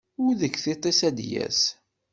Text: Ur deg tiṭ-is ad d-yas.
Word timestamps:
Ur 0.23 0.31
deg 0.41 0.53
tiṭ-is 0.63 0.99
ad 1.07 1.13
d-yas. 1.17 1.61